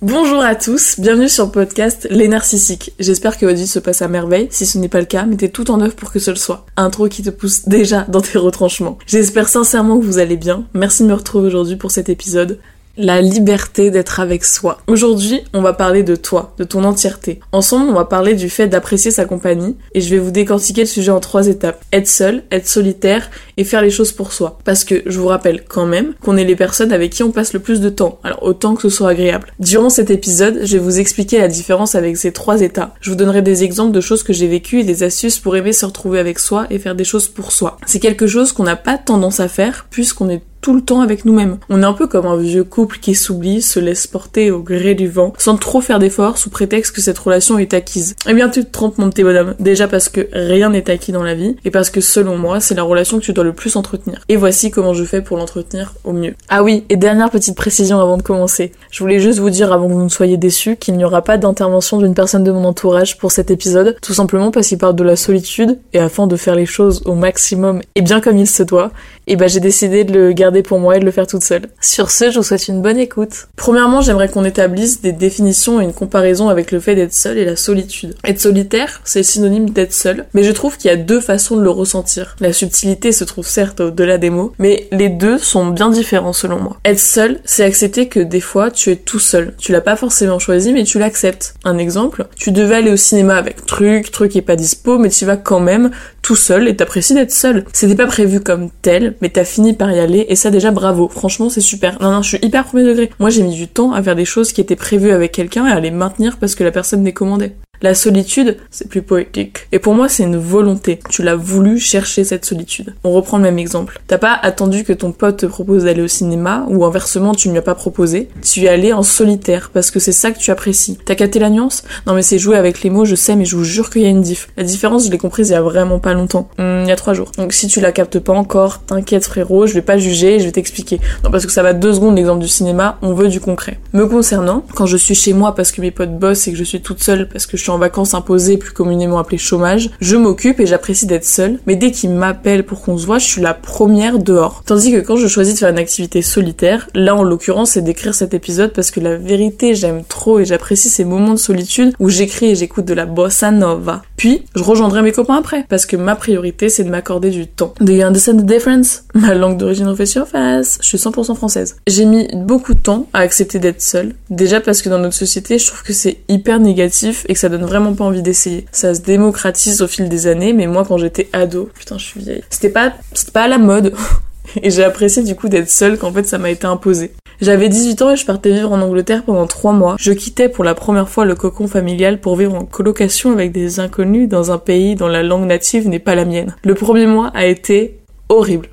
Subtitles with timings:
[0.00, 2.92] Bonjour à tous, bienvenue sur le podcast Les Narcissiques.
[3.00, 4.46] J'espère que votre vie se passe à merveille.
[4.48, 6.66] Si ce n'est pas le cas, mettez tout en œuvre pour que ce le soit.
[6.76, 8.96] Intro qui te pousse déjà dans tes retranchements.
[9.08, 10.62] J'espère sincèrement que vous allez bien.
[10.72, 12.60] Merci de me retrouver aujourd'hui pour cet épisode
[12.98, 14.78] la liberté d'être avec soi.
[14.88, 17.38] Aujourd'hui, on va parler de toi, de ton entièreté.
[17.52, 20.86] Ensemble, on va parler du fait d'apprécier sa compagnie et je vais vous décortiquer le
[20.88, 21.82] sujet en trois étapes.
[21.92, 24.58] Être seul, être solitaire et faire les choses pour soi.
[24.64, 27.52] Parce que je vous rappelle quand même qu'on est les personnes avec qui on passe
[27.52, 29.52] le plus de temps, alors autant que ce soit agréable.
[29.60, 32.94] Durant cet épisode, je vais vous expliquer la différence avec ces trois états.
[33.00, 35.72] Je vous donnerai des exemples de choses que j'ai vécues et des astuces pour aimer
[35.72, 37.78] se retrouver avec soi et faire des choses pour soi.
[37.86, 41.24] C'est quelque chose qu'on n'a pas tendance à faire puisqu'on est tout le temps avec
[41.24, 41.58] nous-mêmes.
[41.68, 44.94] On est un peu comme un vieux couple qui s'oublie, se laisse porter au gré
[44.94, 48.16] du vent, sans trop faire d'efforts sous prétexte que cette relation est acquise.
[48.28, 49.54] Eh bien tu te trompes mon petit bonhomme.
[49.58, 52.74] Déjà parce que rien n'est acquis dans la vie, et parce que selon moi, c'est
[52.74, 54.20] la relation que tu dois le plus entretenir.
[54.28, 56.34] Et voici comment je fais pour l'entretenir au mieux.
[56.48, 58.72] Ah oui, et dernière petite précision avant de commencer.
[58.90, 61.38] Je voulais juste vous dire avant que vous ne soyez déçus qu'il n'y aura pas
[61.38, 65.04] d'intervention d'une personne de mon entourage pour cet épisode, tout simplement parce qu'il parle de
[65.04, 68.62] la solitude, et afin de faire les choses au maximum et bien comme il se
[68.62, 68.90] doit,
[69.26, 71.68] et bah j'ai décidé de le garder pour moi et de le faire toute seule.
[71.80, 73.48] Sur ce, je vous souhaite une bonne écoute.
[73.56, 77.44] Premièrement, j'aimerais qu'on établisse des définitions et une comparaison avec le fait d'être seul et
[77.44, 78.14] la solitude.
[78.24, 81.62] Être solitaire, c'est synonyme d'être seul, mais je trouve qu'il y a deux façons de
[81.62, 82.36] le ressentir.
[82.40, 86.58] La subtilité se trouve certes au-delà des mots, mais les deux sont bien différents selon
[86.58, 86.78] moi.
[86.84, 89.54] Être seul, c'est accepter que des fois tu es tout seul.
[89.58, 91.54] Tu l'as pas forcément choisi, mais tu l'acceptes.
[91.64, 95.24] Un exemple, tu devais aller au cinéma avec truc, truc est pas dispo, mais tu
[95.24, 95.90] vas quand même
[96.22, 97.64] tout seul et t'apprécies d'être seul.
[97.72, 101.08] C'était pas prévu comme tel, mais t'as fini par y aller et ça déjà bravo.
[101.08, 102.00] Franchement, c'est super.
[102.00, 103.10] Non, non, je suis hyper premier degré.
[103.18, 105.70] Moi, j'ai mis du temps à faire des choses qui étaient prévues avec quelqu'un et
[105.70, 107.56] à les maintenir parce que la personne les commandait.
[107.80, 109.68] La solitude, c'est plus poétique.
[109.70, 110.98] Et pour moi, c'est une volonté.
[111.10, 112.94] Tu l'as voulu chercher cette solitude.
[113.04, 114.00] On reprend le même exemple.
[114.08, 117.52] T'as pas attendu que ton pote te propose d'aller au cinéma, ou inversement, tu ne
[117.52, 118.28] lui as pas proposé.
[118.42, 120.98] Tu es allé en solitaire, parce que c'est ça que tu apprécies.
[121.04, 121.84] T'as capté la nuance?
[122.06, 124.06] Non mais c'est jouer avec les mots, je sais, mais je vous jure qu'il y
[124.06, 124.48] a une diff.
[124.56, 126.48] La différence, je l'ai comprise il y a vraiment pas longtemps.
[126.58, 127.30] Hmm, il y a trois jours.
[127.36, 130.52] Donc si tu la captes pas encore, t'inquiète frérot, je vais pas juger, je vais
[130.52, 131.00] t'expliquer.
[131.22, 133.78] Non parce que ça va deux secondes l'exemple du cinéma, on veut du concret.
[133.92, 136.64] Me concernant, quand je suis chez moi parce que mes potes bossent et que je
[136.64, 140.60] suis toute seule parce que je en vacances imposées, plus communément appelées chômage, je m'occupe
[140.60, 143.54] et j'apprécie d'être seule, mais dès qu'ils m'appellent pour qu'on se voit, je suis la
[143.54, 144.62] première dehors.
[144.64, 148.14] Tandis que quand je choisis de faire une activité solitaire, là en l'occurrence c'est d'écrire
[148.14, 152.08] cet épisode parce que la vérité j'aime trop et j'apprécie ces moments de solitude où
[152.08, 154.02] j'écris et j'écoute de la bossa nova.
[154.16, 157.74] Puis je rejoindrai mes copains après parce que ma priorité c'est de m'accorder du temps.
[157.80, 159.04] Do you understand the difference?
[159.14, 160.78] Ma langue d'origine fait surface.
[160.80, 161.76] Je suis 100% française.
[161.86, 164.14] J'ai mis beaucoup de temps à accepter d'être seule.
[164.30, 167.48] Déjà parce que dans notre société je trouve que c'est hyper négatif et que ça
[167.48, 168.66] donne vraiment pas envie d'essayer.
[168.72, 172.20] Ça se démocratise au fil des années, mais moi quand j'étais ado, putain je suis
[172.20, 173.94] vieille, c'était pas, c'était pas à la mode.
[174.62, 177.12] Et j'ai apprécié du coup d'être seule qu'en fait ça m'a été imposé.
[177.40, 179.96] J'avais 18 ans et je partais vivre en Angleterre pendant 3 mois.
[179.98, 183.78] Je quittais pour la première fois le cocon familial pour vivre en colocation avec des
[183.78, 186.56] inconnus dans un pays dont la langue native n'est pas la mienne.
[186.64, 187.98] Le premier mois a été
[188.28, 188.68] horrible.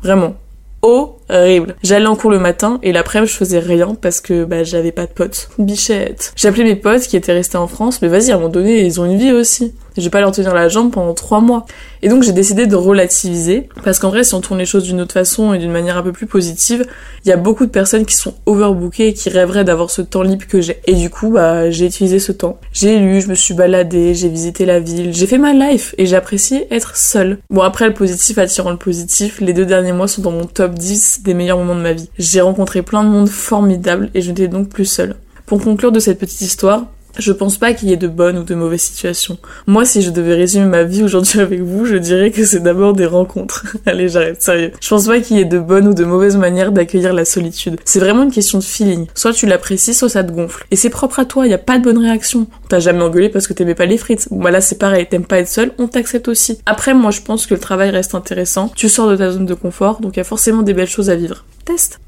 [0.00, 0.36] Vraiment.
[0.80, 1.15] Horrible.
[1.28, 5.06] J'allais en cours le matin et l'après-midi je faisais rien parce que bah j'avais pas
[5.06, 5.48] de potes.
[5.58, 6.32] Bichette.
[6.36, 9.00] J'appelais mes potes qui étaient restés en France, mais vas-y à un moment donné ils
[9.00, 11.66] ont une vie aussi je vais pas leur tenir la jambe pendant trois mois.
[12.02, 15.00] Et donc j'ai décidé de relativiser, parce qu'en vrai si on tourne les choses d'une
[15.00, 16.86] autre façon et d'une manière un peu plus positive,
[17.24, 20.22] il y a beaucoup de personnes qui sont overbookées et qui rêveraient d'avoir ce temps
[20.22, 20.80] libre que j'ai.
[20.86, 22.58] Et du coup, bah j'ai utilisé ce temps.
[22.72, 26.06] J'ai lu, je me suis baladée, j'ai visité la ville, j'ai fait ma life et
[26.06, 27.38] j'ai apprécié être seule.
[27.50, 30.74] Bon après le positif attirant le positif, les deux derniers mois sont dans mon top
[30.74, 32.10] 10 des meilleurs moments de ma vie.
[32.18, 35.16] J'ai rencontré plein de monde formidable et je n'étais donc plus seule.
[35.46, 36.86] Pour conclure de cette petite histoire,
[37.18, 39.38] je pense pas qu'il y ait de bonnes ou de mauvaises situations.
[39.66, 42.92] Moi, si je devais résumer ma vie aujourd'hui avec vous, je dirais que c'est d'abord
[42.92, 43.64] des rencontres.
[43.86, 44.72] Allez, j'arrête, sérieux.
[44.80, 47.78] Je pense pas qu'il y ait de bonnes ou de mauvaises manières d'accueillir la solitude.
[47.84, 49.06] C'est vraiment une question de feeling.
[49.14, 50.66] Soit tu l'apprécies, soit ça te gonfle.
[50.70, 52.46] Et c'est propre à toi, y a pas de bonne réaction.
[52.68, 54.28] T'as jamais engueulé parce que t'aimais pas les frites.
[54.30, 56.58] Bon, bah là, c'est pareil, t'aimes pas être seul, on t'accepte aussi.
[56.66, 58.70] Après, moi, je pense que le travail reste intéressant.
[58.74, 61.16] Tu sors de ta zone de confort, donc y a forcément des belles choses à
[61.16, 61.44] vivre.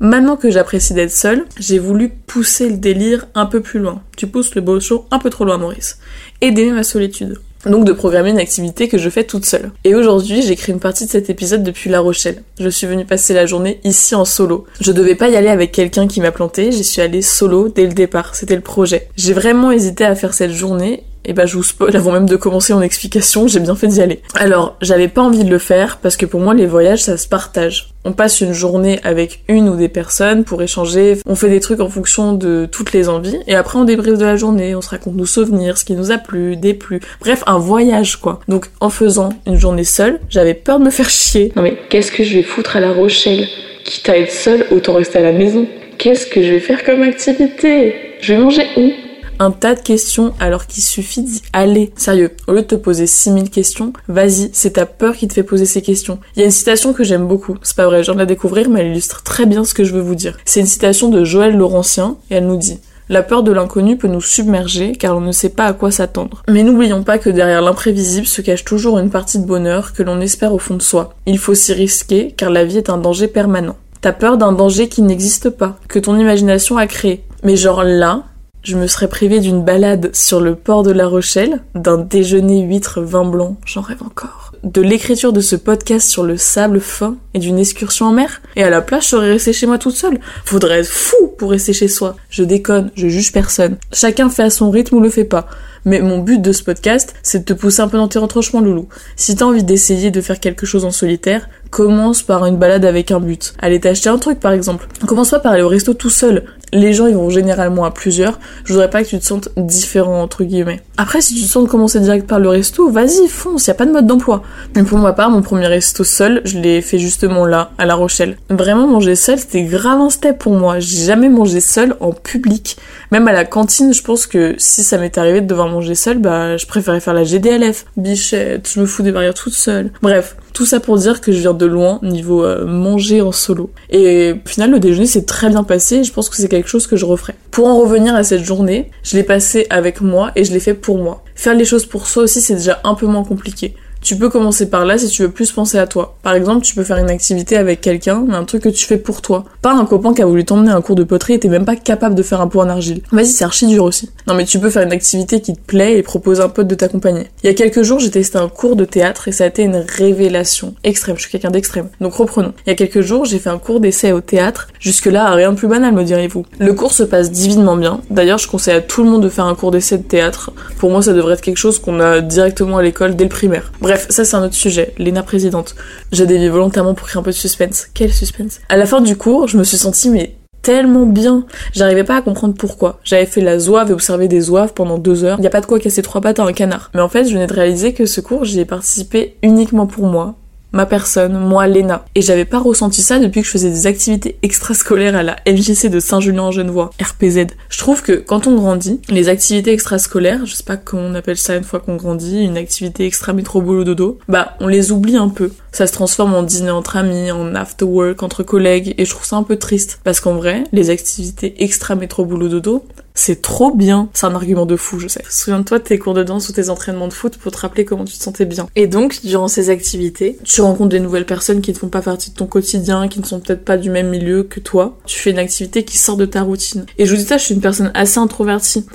[0.00, 4.02] Maintenant que j'apprécie d'être seule, j'ai voulu pousser le délire un peu plus loin.
[4.16, 5.98] Tu pousses le beau show un peu trop loin, Maurice.
[6.40, 7.38] Et d'aimer ma solitude.
[7.66, 9.72] Donc de programmer une activité que je fais toute seule.
[9.82, 12.42] Et aujourd'hui, j'écris une partie de cet épisode depuis La Rochelle.
[12.60, 14.64] Je suis venue passer la journée ici en solo.
[14.80, 17.86] Je devais pas y aller avec quelqu'un qui m'a planté, j'y suis allée solo dès
[17.86, 19.08] le départ, c'était le projet.
[19.16, 22.36] J'ai vraiment hésité à faire cette journée et bah je vous spoil avant même de
[22.36, 24.22] commencer mon explication, j'ai bien fait d'y aller.
[24.34, 27.28] Alors, j'avais pas envie de le faire parce que pour moi les voyages ça se
[27.28, 27.90] partage.
[28.04, 31.80] On passe une journée avec une ou des personnes pour échanger, on fait des trucs
[31.80, 34.88] en fonction de toutes les envies et après on débriefe de la journée, on se
[34.88, 37.00] raconte nos souvenirs, ce qui nous a plu, déplu.
[37.20, 38.40] Bref, un voyage quoi.
[38.48, 41.52] Donc en faisant une journée seule, j'avais peur de me faire chier.
[41.54, 43.46] Non mais qu'est-ce que je vais foutre à la Rochelle?
[43.84, 45.66] Quitte à être seule, autant rester à la maison.
[45.98, 47.94] Qu'est-ce que je vais faire comme activité?
[48.20, 48.90] Je vais manger où?
[49.38, 51.92] Un tas de questions alors qu'il suffit d'y aller.
[51.96, 55.42] Sérieux, au lieu de te poser 6000 questions, vas-y, c'est ta peur qui te fait
[55.42, 56.18] poser ces questions.
[56.36, 58.26] Il y a une citation que j'aime beaucoup, c'est pas vrai, je viens de la
[58.26, 60.36] découvrir, mais elle illustre très bien ce que je veux vous dire.
[60.44, 62.78] C'est une citation de Joël Laurentien, et elle nous dit
[63.10, 66.42] la peur de l'inconnu peut nous submerger car on ne sait pas à quoi s'attendre.
[66.46, 70.20] Mais n'oublions pas que derrière l'imprévisible se cache toujours une partie de bonheur que l'on
[70.20, 71.14] espère au fond de soi.
[71.24, 73.76] Il faut s'y risquer car la vie est un danger permanent.
[74.02, 77.24] T'as peur d'un danger qui n'existe pas, que ton imagination a créé.
[77.42, 78.24] Mais genre là,
[78.62, 83.00] je me serais privée d'une balade sur le port de La Rochelle, d'un déjeuner huître
[83.00, 87.38] vin blanc, j'en rêve encore, de l'écriture de ce podcast sur le sable fin et
[87.38, 88.42] d'une excursion en mer.
[88.56, 90.20] Et à la place, je serais restée chez moi toute seule.
[90.44, 92.16] Faudrait être fou pour rester chez soi.
[92.30, 93.76] Je déconne, je juge personne.
[93.92, 95.48] Chacun fait à son rythme ou le fait pas.
[95.84, 98.60] Mais mon but de ce podcast, c'est de te pousser un peu dans tes retranchements,
[98.60, 98.88] loulou.
[99.16, 103.10] Si t'as envie d'essayer de faire quelque chose en solitaire, commence par une balade avec
[103.10, 103.54] un but.
[103.58, 104.88] Allez t'acheter un truc, par exemple.
[105.06, 108.38] Commence pas par aller au resto tout seul les gens ils vont généralement à plusieurs.
[108.64, 110.80] Je voudrais pas que tu te sentes différent entre guillemets.
[110.96, 113.74] Après si tu te sens de commencer direct par le resto, vas-y fonce, y a
[113.74, 114.42] pas de mode d'emploi.
[114.74, 117.94] Mais pour ma part, mon premier resto seul, je l'ai fait justement là, à La
[117.94, 118.36] Rochelle.
[118.50, 120.78] Vraiment manger seul, c'était grave un step pour moi.
[120.78, 122.76] J'ai jamais mangé seul en public.
[123.10, 126.18] Même à la cantine, je pense que si ça m'était arrivé de devoir manger seul,
[126.18, 127.86] bah je préférais faire la GDLF.
[127.96, 129.92] Bichette, je me fous des barrières toute seule.
[130.02, 133.70] Bref, tout ça pour dire que je viens de loin niveau euh, manger en solo.
[133.90, 136.04] Et au final, le déjeuner s'est très bien passé.
[136.04, 137.34] Je pense que c'est chose que je referai.
[137.50, 140.74] Pour en revenir à cette journée, je l'ai passé avec moi et je l'ai fait
[140.74, 141.22] pour moi.
[141.34, 143.74] Faire les choses pour soi aussi, c'est déjà un peu moins compliqué.
[144.00, 146.16] Tu peux commencer par là si tu veux plus penser à toi.
[146.22, 149.22] Par exemple, tu peux faire une activité avec quelqu'un, un truc que tu fais pour
[149.22, 149.44] toi.
[149.60, 151.76] Pas un copain qui a voulu t'emmener un cours de poterie et t'es même pas
[151.76, 153.02] capable de faire un pot en argile.
[153.12, 154.10] Vas-y, c'est archi dur aussi.
[154.26, 156.74] Non mais tu peux faire une activité qui te plaît et proposer un pote de
[156.74, 157.26] t'accompagner.
[157.42, 159.62] Il y a quelques jours, j'ai testé un cours de théâtre et ça a été
[159.62, 161.16] une révélation extrême.
[161.16, 161.88] Je suis quelqu'un d'extrême.
[162.00, 162.54] Donc reprenons.
[162.66, 164.68] Il y a quelques jours, j'ai fait un cours d'essai au théâtre.
[164.78, 166.46] Jusque-là, rien de plus banal, me direz-vous.
[166.58, 168.00] Le cours se passe divinement bien.
[168.10, 170.52] D'ailleurs, je conseille à tout le monde de faire un cours d'essai de théâtre.
[170.78, 173.72] Pour moi, ça devrait être quelque chose qu'on a directement à l'école dès le primaire.
[173.88, 174.92] Bref, ça c'est un autre sujet.
[174.98, 175.74] Léna présidente.
[176.12, 177.86] J'ai dévié volontairement pour créer un peu de suspense.
[177.94, 178.60] Quel suspense?
[178.68, 181.46] À la fin du cours, je me suis sentie mais tellement bien.
[181.72, 183.00] J'arrivais pas à comprendre pourquoi.
[183.02, 185.38] J'avais fait la zouave et observé des zouaves pendant deux heures.
[185.40, 186.90] Il y a pas de quoi casser trois pattes à un canard.
[186.92, 190.04] Mais en fait, je venais de réaliser que ce cours, j'y ai participé uniquement pour
[190.04, 190.34] moi,
[190.72, 192.04] ma personne, moi, Léna.
[192.14, 195.88] Et j'avais pas ressenti ça depuis que je faisais des activités extrascolaires à la MJC
[195.88, 197.46] de Saint-Julien-en-Genevois, RPZ.
[197.68, 201.38] Je trouve que quand on grandit, les activités extrascolaires, je sais pas comment on appelle
[201.38, 205.16] ça une fois qu'on grandit, une activité extra métro boulot dodo, bah on les oublie
[205.16, 205.50] un peu.
[205.72, 209.26] Ça se transforme en dîner entre amis, en after work entre collègues, et je trouve
[209.26, 210.00] ça un peu triste.
[210.04, 212.84] Parce qu'en vrai, les activités extra métro boulot dodo,
[213.14, 214.08] c'est trop bien.
[214.14, 215.22] C'est un argument de fou, je sais.
[215.28, 218.04] Souviens-toi de tes cours de danse ou tes entraînements de foot pour te rappeler comment
[218.04, 218.68] tu te sentais bien.
[218.76, 222.30] Et donc, durant ces activités, tu rencontres des nouvelles personnes qui ne font pas partie
[222.30, 224.96] de ton quotidien, qui ne sont peut-être pas du même milieu que toi.
[225.04, 226.86] Tu fais une activité qui sort de ta routine.
[226.96, 228.86] Et je vous dis ça, je suis une personne assez introvertie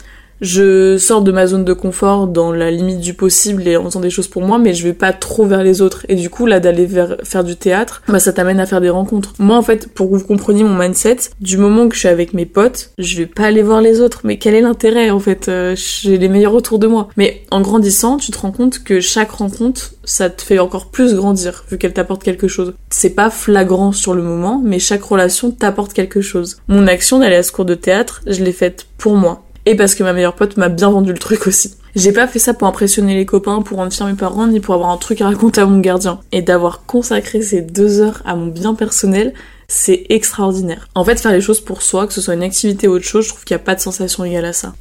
[0.44, 4.02] je sors de ma zone de confort dans la limite du possible et en faisant
[4.02, 6.06] des choses pour moi, mais je vais pas trop vers les autres.
[6.10, 6.88] Et du coup, là, d'aller
[7.24, 9.34] faire du théâtre, bah ça t'amène à faire des rencontres.
[9.40, 12.34] Moi, en fait, pour que vous compreniez mon mindset, du moment que je suis avec
[12.34, 14.22] mes potes, je vais pas aller voir les autres.
[14.26, 15.48] Mais quel est l'intérêt, en fait?
[15.48, 17.08] Euh, J'ai les meilleurs autour de moi.
[17.16, 21.16] Mais en grandissant, tu te rends compte que chaque rencontre, ça te fait encore plus
[21.16, 22.74] grandir, vu qu'elle t'apporte quelque chose.
[22.90, 26.58] C'est pas flagrant sur le moment, mais chaque relation t'apporte quelque chose.
[26.68, 29.96] Mon action d'aller à ce cours de théâtre, je l'ai faite pour moi et parce
[29.96, 31.76] que ma meilleure pote m'a bien vendu le truc aussi.
[31.96, 34.74] J'ai pas fait ça pour impressionner les copains, pour rendre fiers mes parents, ni pour
[34.74, 36.20] avoir un truc à raconter à mon gardien.
[36.32, 39.34] Et d'avoir consacré ces deux heures à mon bien personnel,
[39.68, 40.88] c'est extraordinaire.
[40.96, 43.26] En fait, faire les choses pour soi, que ce soit une activité ou autre chose,
[43.26, 44.74] je trouve qu'il n'y a pas de sensation égale à ça.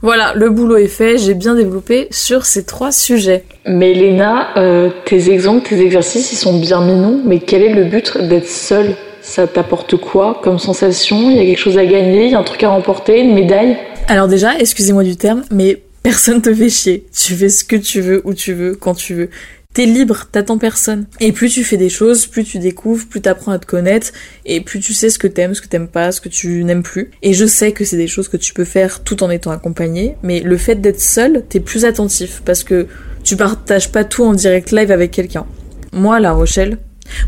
[0.00, 3.44] Voilà, le boulot est fait, j'ai bien développé sur ces trois sujets.
[3.66, 7.84] Mais Léna, euh, tes exemples, tes exercices, ils sont bien mignons, mais quel est le
[7.84, 8.94] but d'être seule?
[9.28, 11.30] Ça t'apporte quoi comme sensation?
[11.30, 13.34] Il y a quelque chose à gagner Il y a un truc à remporter Une
[13.34, 13.76] médaille?
[14.08, 17.06] Alors déjà, excusez-moi du terme, mais personne te fait chier.
[17.14, 19.28] Tu fais ce que tu veux, où tu veux, quand tu veux.
[19.74, 21.06] T'es libre, t'attends personne.
[21.20, 24.12] Et plus tu fais des choses, plus tu découvres, plus t'apprends à te connaître,
[24.46, 26.82] et plus tu sais ce que t'aimes, ce que t'aimes pas, ce que tu n'aimes
[26.82, 27.10] plus.
[27.22, 30.16] Et je sais que c'est des choses que tu peux faire tout en étant accompagné,
[30.22, 32.86] mais le fait d'être seul, t'es plus attentif, parce que
[33.22, 35.44] tu partages pas tout en direct live avec quelqu'un.
[35.92, 36.78] Moi, La Rochelle,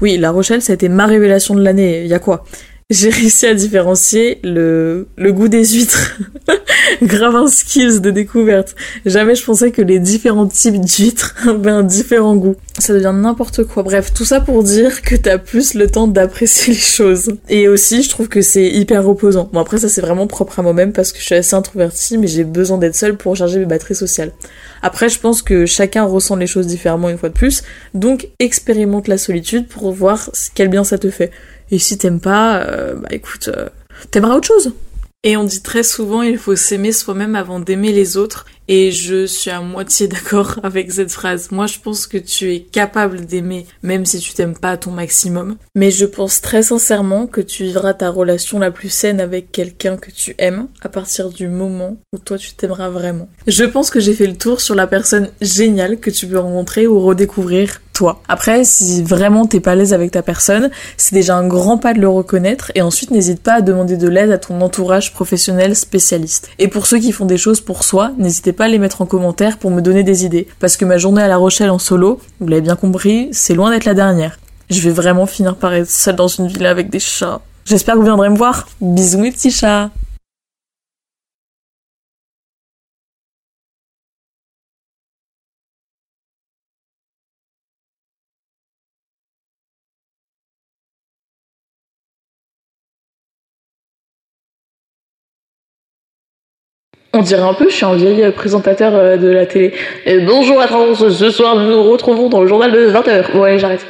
[0.00, 2.06] oui, La Rochelle, ça a été ma révélation de l'année.
[2.06, 2.44] Y a quoi?
[2.90, 6.18] J'ai réussi à différencier le goût des huîtres
[7.02, 8.74] grave un skills de découverte.
[9.06, 12.56] Jamais je pensais que les différents types d'huîtres avaient un différent goût.
[12.78, 13.82] Ça devient n'importe quoi.
[13.82, 17.32] Bref, tout ça pour dire que t'as plus le temps d'apprécier les choses.
[17.48, 19.48] Et aussi, je trouve que c'est hyper reposant.
[19.52, 22.26] Bon après ça c'est vraiment propre à moi-même parce que je suis assez introvertie mais
[22.26, 24.32] j'ai besoin d'être seule pour charger mes batteries sociales.
[24.82, 27.62] Après je pense que chacun ressent les choses différemment une fois de plus.
[27.94, 31.30] Donc expérimente la solitude pour voir quel bien ça te fait.
[31.70, 33.68] Et si t'aimes pas, euh, bah écoute, euh,
[34.10, 34.72] t'aimeras autre chose.
[35.22, 38.46] Et on dit très souvent il faut s'aimer soi-même avant d'aimer les autres.
[38.72, 41.50] Et je suis à moitié d'accord avec cette phrase.
[41.50, 44.92] Moi, je pense que tu es capable d'aimer, même si tu t'aimes pas à ton
[44.92, 45.56] maximum.
[45.74, 49.96] Mais je pense très sincèrement que tu vivras ta relation la plus saine avec quelqu'un
[49.96, 53.28] que tu aimes à partir du moment où toi tu t'aimeras vraiment.
[53.48, 56.86] Je pense que j'ai fait le tour sur la personne géniale que tu peux rencontrer
[56.86, 58.22] ou redécouvrir toi.
[58.28, 61.92] Après, si vraiment t'es pas à l'aise avec ta personne, c'est déjà un grand pas
[61.92, 65.76] de le reconnaître et ensuite n'hésite pas à demander de l'aide à ton entourage professionnel
[65.76, 66.50] spécialiste.
[66.58, 69.58] Et pour ceux qui font des choses pour soi, n'hésitez pas les mettre en commentaire
[69.58, 70.46] pour me donner des idées.
[70.58, 73.70] Parce que ma journée à La Rochelle en solo, vous l'avez bien compris, c'est loin
[73.70, 74.38] d'être la dernière.
[74.70, 77.40] Je vais vraiment finir par être seule dans une villa avec des chats.
[77.64, 78.68] J'espère que vous viendrez me voir.
[78.80, 79.90] Bisous mes petits chats
[97.12, 99.72] On dirait un peu, je suis un vieil présentateur euh, de la télé.
[100.24, 103.36] bonjour à tous, ce soir nous nous retrouvons dans le journal de 20h.
[103.36, 103.84] Ouais, j'arrête.